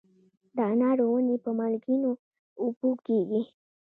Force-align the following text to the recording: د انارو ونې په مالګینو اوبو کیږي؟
د 0.55 0.57
انارو 0.71 1.05
ونې 1.13 1.35
په 1.43 1.49
مالګینو 1.57 2.11
اوبو 2.61 2.89
کیږي؟ 3.05 3.41